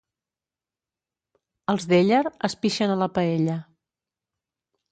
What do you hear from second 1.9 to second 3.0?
d'Éller es pixen a